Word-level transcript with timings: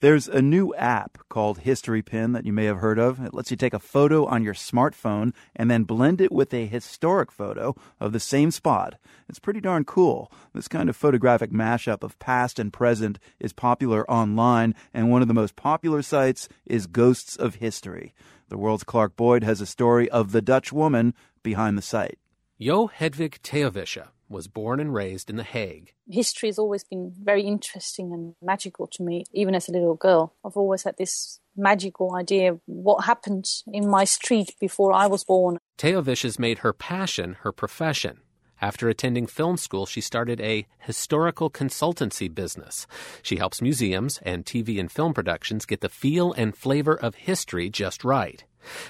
There's 0.00 0.28
a 0.28 0.42
new 0.42 0.74
app 0.74 1.16
called 1.30 1.60
Historypin 1.60 2.34
that 2.34 2.44
you 2.44 2.52
may 2.52 2.66
have 2.66 2.80
heard 2.80 2.98
of. 2.98 3.18
It 3.18 3.32
lets 3.32 3.50
you 3.50 3.56
take 3.56 3.72
a 3.72 3.78
photo 3.78 4.26
on 4.26 4.42
your 4.42 4.52
smartphone 4.52 5.32
and 5.54 5.70
then 5.70 5.84
blend 5.84 6.20
it 6.20 6.30
with 6.30 6.52
a 6.52 6.66
historic 6.66 7.32
photo 7.32 7.74
of 7.98 8.12
the 8.12 8.20
same 8.20 8.50
spot. 8.50 8.96
It's 9.26 9.38
pretty 9.38 9.62
darn 9.62 9.84
cool. 9.84 10.30
This 10.52 10.68
kind 10.68 10.90
of 10.90 10.96
photographic 10.96 11.50
mashup 11.50 12.02
of 12.02 12.18
past 12.18 12.58
and 12.58 12.70
present 12.70 13.18
is 13.40 13.54
popular 13.54 14.08
online, 14.10 14.74
and 14.92 15.10
one 15.10 15.22
of 15.22 15.28
the 15.28 15.34
most 15.34 15.56
popular 15.56 16.02
sites 16.02 16.46
is 16.66 16.86
Ghosts 16.86 17.34
of 17.34 17.54
History. 17.54 18.12
The 18.50 18.58
world's 18.58 18.84
Clark 18.84 19.16
Boyd 19.16 19.44
has 19.44 19.62
a 19.62 19.66
story 19.66 20.10
of 20.10 20.32
the 20.32 20.42
Dutch 20.42 20.74
woman 20.74 21.14
behind 21.42 21.78
the 21.78 21.82
site. 21.82 22.18
Jo 22.58 22.86
Hedwig 22.86 23.38
Teeuwisse 23.42 24.08
was 24.30 24.48
born 24.48 24.80
and 24.80 24.94
raised 24.94 25.28
in 25.28 25.36
The 25.36 25.42
Hague. 25.42 25.92
History 26.08 26.48
has 26.48 26.58
always 26.58 26.84
been 26.84 27.12
very 27.22 27.42
interesting 27.42 28.14
and 28.14 28.34
magical 28.40 28.86
to 28.94 29.02
me, 29.02 29.26
even 29.34 29.54
as 29.54 29.68
a 29.68 29.72
little 29.72 29.94
girl. 29.94 30.34
I've 30.42 30.56
always 30.56 30.84
had 30.84 30.96
this 30.96 31.38
magical 31.54 32.16
idea 32.16 32.52
of 32.52 32.60
what 32.64 33.04
happened 33.04 33.44
in 33.66 33.90
my 33.90 34.04
street 34.04 34.54
before 34.58 34.94
I 34.94 35.06
was 35.06 35.22
born. 35.22 35.58
Teeuwisse's 35.76 36.38
made 36.38 36.60
her 36.60 36.72
passion 36.72 37.36
her 37.42 37.52
profession. 37.52 38.20
After 38.58 38.88
attending 38.88 39.26
film 39.26 39.58
school, 39.58 39.84
she 39.84 40.00
started 40.00 40.40
a 40.40 40.66
historical 40.78 41.50
consultancy 41.50 42.34
business. 42.34 42.86
She 43.22 43.36
helps 43.36 43.60
museums 43.60 44.18
and 44.22 44.46
TV 44.46 44.80
and 44.80 44.90
film 44.90 45.12
productions 45.12 45.66
get 45.66 45.82
the 45.82 45.90
feel 45.90 46.32
and 46.32 46.56
flavor 46.56 46.94
of 46.94 47.16
history 47.16 47.68
just 47.68 48.02
right. 48.02 48.42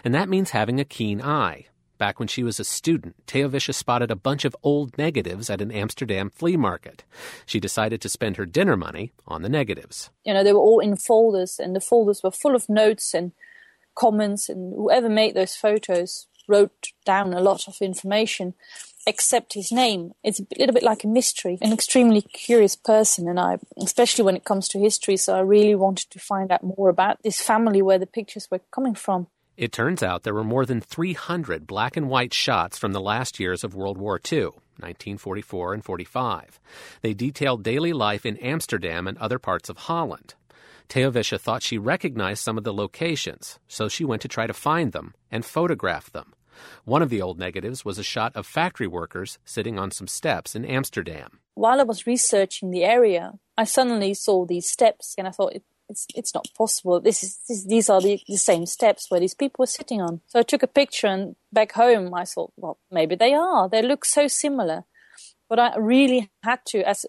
And 0.04 0.14
that 0.14 0.28
means 0.28 0.50
having 0.50 0.78
a 0.78 0.84
keen 0.84 1.20
eye, 1.20 1.66
Back 1.98 2.18
when 2.18 2.28
she 2.28 2.42
was 2.42 2.60
a 2.60 2.64
student, 2.64 3.26
Teeuwisse 3.26 3.74
spotted 3.74 4.10
a 4.10 4.16
bunch 4.16 4.44
of 4.44 4.56
old 4.62 4.98
negatives 4.98 5.48
at 5.48 5.62
an 5.62 5.70
Amsterdam 5.70 6.30
flea 6.30 6.56
market. 6.56 7.04
She 7.46 7.58
decided 7.58 8.00
to 8.02 8.08
spend 8.08 8.36
her 8.36 8.44
dinner 8.46 8.76
money 8.76 9.12
on 9.26 9.42
the 9.42 9.48
negatives. 9.48 10.10
You 10.24 10.34
know, 10.34 10.44
they 10.44 10.52
were 10.52 10.60
all 10.60 10.80
in 10.80 10.96
folders, 10.96 11.58
and 11.58 11.74
the 11.74 11.80
folders 11.80 12.22
were 12.22 12.30
full 12.30 12.54
of 12.54 12.68
notes 12.68 13.14
and 13.14 13.32
comments, 13.94 14.48
and 14.48 14.74
whoever 14.74 15.08
made 15.08 15.34
those 15.34 15.56
photos 15.56 16.26
wrote 16.48 16.92
down 17.04 17.32
a 17.32 17.40
lot 17.40 17.66
of 17.66 17.76
information 17.80 18.54
except 19.06 19.54
his 19.54 19.70
name. 19.70 20.12
It's 20.24 20.40
a 20.40 20.46
little 20.58 20.74
bit 20.74 20.82
like 20.82 21.04
a 21.04 21.08
mystery, 21.08 21.58
an 21.62 21.72
extremely 21.72 22.20
curious 22.20 22.74
person, 22.74 23.28
and 23.28 23.38
I, 23.38 23.58
especially 23.80 24.24
when 24.24 24.36
it 24.36 24.44
comes 24.44 24.68
to 24.68 24.80
history, 24.80 25.16
so 25.16 25.36
I 25.36 25.40
really 25.40 25.76
wanted 25.76 26.10
to 26.10 26.18
find 26.18 26.50
out 26.50 26.64
more 26.64 26.88
about 26.88 27.22
this 27.22 27.40
family 27.40 27.80
where 27.82 27.98
the 27.98 28.06
pictures 28.06 28.48
were 28.50 28.60
coming 28.72 28.94
from. 28.94 29.28
It 29.56 29.72
turns 29.72 30.02
out 30.02 30.22
there 30.22 30.34
were 30.34 30.44
more 30.44 30.66
than 30.66 30.82
300 30.82 31.66
black 31.66 31.96
and 31.96 32.10
white 32.10 32.34
shots 32.34 32.76
from 32.76 32.92
the 32.92 33.00
last 33.00 33.40
years 33.40 33.64
of 33.64 33.74
World 33.74 33.96
War 33.96 34.20
II, 34.30 34.44
1944 34.80 35.72
and 35.72 35.82
45. 35.82 36.60
They 37.00 37.14
detailed 37.14 37.62
daily 37.62 37.94
life 37.94 38.26
in 38.26 38.36
Amsterdam 38.36 39.06
and 39.06 39.16
other 39.16 39.38
parts 39.38 39.70
of 39.70 39.78
Holland. 39.78 40.34
Teeuwisse 40.90 41.40
thought 41.40 41.62
she 41.62 41.78
recognized 41.78 42.44
some 42.44 42.58
of 42.58 42.64
the 42.64 42.74
locations, 42.74 43.58
so 43.66 43.88
she 43.88 44.04
went 44.04 44.20
to 44.22 44.28
try 44.28 44.46
to 44.46 44.52
find 44.52 44.92
them 44.92 45.14
and 45.30 45.42
photograph 45.42 46.12
them. 46.12 46.34
One 46.84 47.00
of 47.00 47.08
the 47.08 47.22
old 47.22 47.38
negatives 47.38 47.82
was 47.82 47.98
a 47.98 48.02
shot 48.02 48.36
of 48.36 48.46
factory 48.46 48.86
workers 48.86 49.38
sitting 49.46 49.78
on 49.78 49.90
some 49.90 50.06
steps 50.06 50.54
in 50.54 50.66
Amsterdam. 50.66 51.40
While 51.54 51.80
I 51.80 51.84
was 51.84 52.06
researching 52.06 52.70
the 52.70 52.84
area, 52.84 53.32
I 53.56 53.64
suddenly 53.64 54.12
saw 54.12 54.44
these 54.44 54.70
steps 54.70 55.14
and 55.16 55.26
I 55.26 55.30
thought 55.30 55.54
it's 55.88 56.06
it's 56.14 56.34
not 56.34 56.48
possible. 56.56 57.00
This 57.00 57.22
is 57.22 57.38
this, 57.48 57.64
these 57.64 57.88
are 57.90 58.00
the, 58.00 58.20
the 58.28 58.36
same 58.36 58.66
steps 58.66 59.10
where 59.10 59.20
these 59.20 59.34
people 59.34 59.62
were 59.62 59.66
sitting 59.66 60.00
on. 60.00 60.20
So 60.26 60.40
I 60.40 60.42
took 60.42 60.62
a 60.62 60.68
picture 60.68 61.06
and 61.06 61.36
back 61.52 61.72
home 61.72 62.14
I 62.14 62.24
thought, 62.24 62.52
well, 62.56 62.78
maybe 62.90 63.14
they 63.14 63.34
are. 63.34 63.68
They 63.68 63.82
look 63.82 64.04
so 64.04 64.28
similar, 64.28 64.84
but 65.48 65.58
I 65.58 65.76
really 65.76 66.30
had 66.42 66.60
to, 66.66 66.82
as 66.88 67.06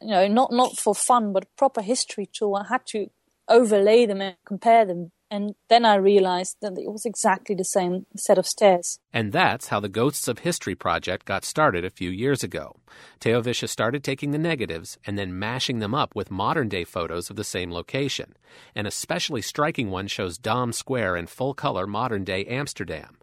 you 0.00 0.08
know, 0.08 0.28
not 0.28 0.52
not 0.52 0.78
for 0.78 0.94
fun, 0.94 1.32
but 1.32 1.54
proper 1.56 1.82
history 1.82 2.26
tool. 2.26 2.56
I 2.56 2.66
had 2.68 2.86
to 2.88 3.08
overlay 3.48 4.06
them 4.06 4.20
and 4.20 4.36
compare 4.44 4.84
them 4.84 5.12
and 5.32 5.54
then 5.70 5.86
I 5.86 5.94
realized 5.94 6.58
that 6.60 6.76
it 6.76 6.92
was 6.92 7.06
exactly 7.06 7.54
the 7.54 7.64
same 7.64 8.04
set 8.14 8.36
of 8.36 8.46
stairs. 8.46 8.98
And 9.14 9.32
that's 9.32 9.68
how 9.68 9.80
the 9.80 9.88
Ghosts 9.88 10.28
of 10.28 10.40
History 10.40 10.74
project 10.74 11.24
got 11.24 11.46
started 11.46 11.86
a 11.86 11.90
few 11.90 12.10
years 12.10 12.44
ago. 12.44 12.76
Teeuwisse 13.18 13.66
started 13.66 14.04
taking 14.04 14.32
the 14.32 14.38
negatives 14.38 14.98
and 15.06 15.16
then 15.16 15.38
mashing 15.38 15.78
them 15.78 15.94
up 15.94 16.14
with 16.14 16.30
modern 16.30 16.68
day 16.68 16.84
photos 16.84 17.30
of 17.30 17.36
the 17.36 17.44
same 17.44 17.72
location. 17.72 18.34
An 18.74 18.84
especially 18.84 19.40
striking 19.40 19.90
one 19.90 20.06
shows 20.06 20.36
Dam 20.36 20.70
Square 20.70 21.16
in 21.16 21.26
full 21.26 21.54
color 21.54 21.86
modern 21.86 22.24
day 22.24 22.44
Amsterdam. 22.44 23.16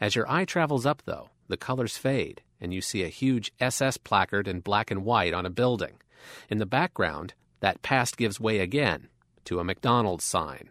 As 0.00 0.16
your 0.16 0.28
eye 0.28 0.44
travels 0.44 0.84
up, 0.84 1.02
though, 1.04 1.30
the 1.46 1.56
colors 1.56 1.96
fade, 1.96 2.42
and 2.60 2.74
you 2.74 2.80
see 2.80 3.04
a 3.04 3.08
huge 3.08 3.52
SS 3.60 3.98
placard 3.98 4.48
in 4.48 4.60
black 4.60 4.90
and 4.90 5.04
white 5.04 5.32
on 5.32 5.46
a 5.46 5.50
building. 5.50 6.00
In 6.50 6.58
the 6.58 6.66
background, 6.66 7.34
that 7.60 7.82
past 7.82 8.16
gives 8.16 8.40
way 8.40 8.58
again 8.58 9.10
to 9.44 9.60
a 9.60 9.64
McDonald's 9.64 10.24
sign. 10.24 10.70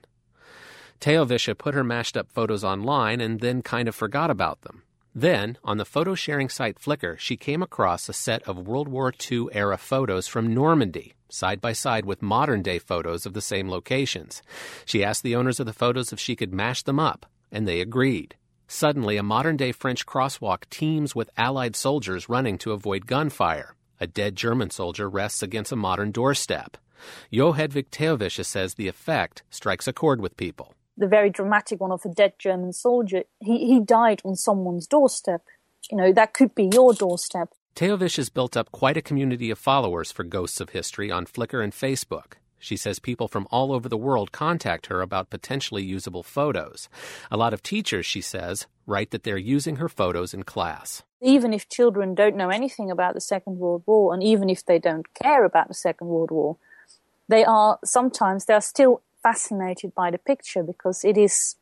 Teeuwisse 1.02 1.58
put 1.58 1.74
her 1.74 1.84
mashed 1.84 2.16
up 2.16 2.32
photos 2.32 2.64
online 2.64 3.22
and 3.22 3.40
then 3.40 3.64
kind 3.64 3.88
of 3.88 3.96
forgot 3.96 4.30
about 4.30 4.62
them. 4.62 4.84
Then, 5.16 5.58
on 5.64 5.78
the 5.78 5.84
photo 5.84 6.14
sharing 6.14 6.48
site 6.48 6.80
Flickr, 6.80 7.18
she 7.18 7.36
came 7.36 7.64
across 7.64 8.08
a 8.08 8.14
set 8.14 8.44
of 8.44 8.68
World 8.68 8.88
War 8.88 9.12
II 9.32 9.48
era 9.52 9.80
photos 9.80 10.28
from 10.28 10.54
Normandy, 10.54 11.16
side 11.28 11.60
by 11.60 11.74
side 11.74 12.06
with 12.06 12.22
modern 12.22 12.62
day 12.62 12.78
photos 12.78 13.26
of 13.26 13.34
the 13.34 13.42
same 13.42 13.68
locations. 13.68 14.44
She 14.86 15.04
asked 15.04 15.24
the 15.24 15.36
owners 15.36 15.60
of 15.60 15.66
the 15.66 15.74
photos 15.74 16.14
if 16.14 16.20
she 16.20 16.36
could 16.36 16.54
mash 16.54 16.84
them 16.84 17.00
up, 17.00 17.26
and 17.52 17.68
they 17.68 17.82
agreed. 17.82 18.36
Suddenly, 18.68 19.18
a 19.18 19.24
modern 19.24 19.58
day 19.58 19.72
French 19.72 20.06
crosswalk 20.06 20.70
teams 20.70 21.16
with 21.16 21.32
Allied 21.36 21.76
soldiers 21.76 22.30
running 22.30 22.60
to 22.60 22.74
avoid 22.74 23.08
gunfire. 23.08 23.76
A 24.00 24.06
dead 24.06 24.36
German 24.36 24.70
soldier 24.70 25.10
rests 25.10 25.42
against 25.42 25.72
a 25.72 25.76
modern 25.76 26.12
doorstep. 26.12 26.78
Jo 27.34 27.54
Teeuwisse 27.54 28.46
says 28.46 28.76
the 28.76 28.88
effect 28.88 29.42
strikes 29.50 29.88
a 29.88 29.94
chord 29.94 30.22
with 30.22 30.38
people 30.38 30.76
the 31.02 31.08
very 31.08 31.30
dramatic 31.30 31.82
one 31.82 31.92
of 31.92 32.06
a 32.06 32.10
dead 32.10 32.34
German 32.40 32.72
soldier, 32.72 33.24
he, 33.40 33.66
he 33.66 33.80
died 33.82 34.22
on 34.24 34.36
someone's 34.36 34.88
doorstep. 34.88 35.42
You 35.90 35.98
know, 35.98 36.14
that 36.14 36.34
could 36.34 36.56
be 36.56 36.70
your 36.72 36.94
doorstep. 36.94 37.50
Teeuwisse 37.76 38.18
has 38.18 38.30
built 38.30 38.56
up 38.56 38.72
quite 38.72 38.98
a 38.98 39.02
community 39.02 39.50
of 39.50 39.58
followers 39.58 40.12
for 40.12 40.24
Ghosts 40.24 40.62
of 40.62 40.70
History 40.70 41.12
on 41.12 41.26
Flickr 41.26 41.64
and 41.64 41.74
Facebook. 41.74 42.34
She 42.60 42.78
says 42.78 43.00
people 43.00 43.28
from 43.28 43.48
all 43.50 43.74
over 43.74 43.90
the 43.90 43.98
world 43.98 44.32
contact 44.32 44.86
her 44.86 45.02
about 45.02 45.32
potentially 45.32 45.84
usable 45.84 46.22
photos. 46.22 46.90
A 47.32 47.38
lot 47.38 47.54
of 47.54 47.64
teachers, 47.64 48.06
she 48.06 48.22
says, 48.22 48.68
write 48.86 49.10
that 49.10 49.24
they're 49.24 49.38
using 49.38 49.78
her 49.78 49.90
photos 49.90 50.34
in 50.34 50.44
class. 50.44 51.02
Even 51.22 51.54
if 51.54 51.68
children 51.68 52.14
don't 52.14 52.36
know 52.36 52.50
anything 52.50 52.92
about 52.92 53.16
the 53.16 53.22
Second 53.22 53.58
World 53.58 53.82
War, 53.88 54.14
and 54.14 54.22
even 54.22 54.48
if 54.48 54.64
they 54.64 54.78
don't 54.78 55.12
care 55.16 55.44
about 55.44 55.70
the 55.70 55.74
Second 55.74 56.08
World 56.08 56.30
War, 56.30 56.58
they 57.28 57.44
are 57.44 57.80
sometimes, 57.84 58.46
they 58.46 58.54
are 58.54 58.62
still 58.62 59.02
fascinated 59.24 59.94
by 59.96 60.12
the 60.12 60.18
picture 60.18 60.64
because 60.64 61.04
it 61.04 61.18
is 61.18 61.56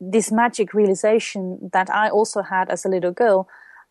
this 0.00 0.30
magic 0.30 0.74
realization 0.74 1.70
that 1.72 1.90
I 1.90 2.08
also 2.08 2.42
had 2.42 2.70
as 2.70 2.84
a 2.84 2.88
little 2.88 3.12
girl 3.12 3.48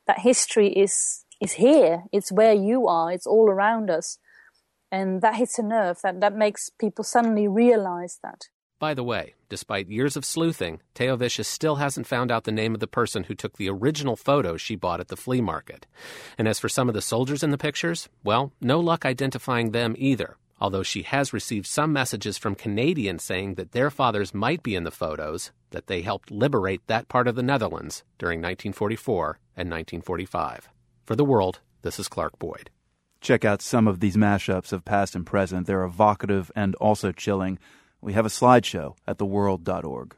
that 0.08 0.20
history 0.20 0.70
is 0.70 1.26
is 1.40 1.54
here. 1.54 2.04
It's 2.12 2.32
where 2.32 2.54
you 2.54 2.88
are. 2.88 3.12
It's 3.12 3.28
all 3.28 3.50
around 3.50 3.90
us. 3.92 4.18
And 4.92 5.22
that 5.22 5.36
hits 5.36 5.60
a 5.60 5.64
nerve. 5.64 6.00
That 6.02 6.22
that 6.22 6.36
makes 6.36 6.70
people 6.70 7.04
suddenly 7.04 7.48
realize 7.48 8.20
that. 8.24 8.46
By 8.80 8.94
the 8.94 9.04
way, 9.04 9.34
despite 9.50 9.90
years 9.90 10.16
of 10.16 10.24
sleuthing, 10.24 10.82
Teeuwisse 10.94 11.44
still 11.46 11.78
hasn't 11.78 12.06
found 12.06 12.32
out 12.32 12.44
the 12.44 12.52
name 12.52 12.76
of 12.76 12.80
the 12.80 12.88
person 12.88 13.24
who 13.24 13.34
took 13.34 13.58
the 13.58 13.70
original 13.70 14.16
photo 14.16 14.56
she 14.56 14.76
bought 14.76 15.00
at 15.00 15.08
the 15.08 15.18
flea 15.18 15.42
market. 15.42 15.88
And 16.38 16.48
as 16.48 16.60
for 16.60 16.70
some 16.70 16.88
of 16.88 16.94
the 16.94 17.02
soldiers 17.02 17.42
in 17.42 17.50
the 17.50 17.58
pictures, 17.58 18.08
well, 18.24 18.54
no 18.62 18.80
luck 18.80 19.04
identifying 19.04 19.72
them 19.72 19.96
either 19.98 20.38
although 20.60 20.84
she 20.84 21.04
has 21.04 21.34
received 21.34 21.66
some 21.66 21.94
messages 21.94 22.38
from 22.38 22.56
Canadians 22.56 23.24
saying 23.24 23.56
that 23.56 23.72
their 23.72 23.90
fathers 23.90 24.34
might 24.34 24.64
be 24.64 24.76
in 24.76 24.84
the 24.84 24.92
photos, 24.92 25.52
that 25.72 25.88
they 25.88 26.02
helped 26.02 26.32
liberate 26.32 26.86
that 26.88 27.08
part 27.08 27.28
of 27.28 27.36
the 27.36 27.44
Netherlands 27.44 28.04
during 28.18 28.40
1944 28.40 29.40
and 29.56 29.70
1945. 29.70 30.70
For 31.06 31.16
the 31.16 31.26
world, 31.26 31.60
this 31.82 32.00
is 32.00 32.08
Clark 32.08 32.40
Boyd. 32.40 32.70
Check 33.22 33.44
out 33.44 33.62
some 33.62 33.88
of 33.88 34.00
these 34.00 34.16
mashups 34.16 34.72
of 34.72 34.86
past 34.86 35.16
and 35.16 35.26
present. 35.26 35.68
They're 35.68 35.84
evocative 35.84 36.52
and 36.56 36.76
also 36.76 37.12
chilling. 37.12 37.60
We 38.02 38.14
have 38.14 38.26
a 38.26 38.30
slideshow 38.30 38.96
at 39.08 39.18
theworld.org. 39.18 40.16